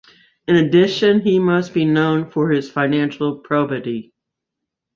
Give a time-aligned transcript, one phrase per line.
[0.47, 4.15] In addition he must be known for his financial probity.